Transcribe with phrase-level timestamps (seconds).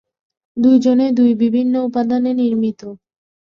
[0.57, 2.81] দুইজনে দুই বিভিন্ন উপাদানে নির্মিত।